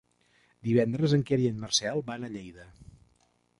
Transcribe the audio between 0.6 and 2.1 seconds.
Divendres en Quer i en Marcel